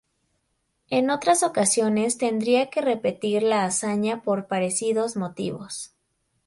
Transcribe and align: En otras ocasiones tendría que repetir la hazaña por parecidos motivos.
En 0.89 1.11
otras 1.11 1.43
ocasiones 1.43 2.17
tendría 2.17 2.71
que 2.71 2.81
repetir 2.81 3.43
la 3.43 3.65
hazaña 3.65 4.23
por 4.23 4.47
parecidos 4.47 5.15
motivos. 5.15 5.93